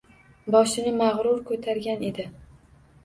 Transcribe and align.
Boshini 0.53 0.93
mag‘rur 1.03 1.43
ko‘targan 1.51 2.03
edi. 2.11 2.27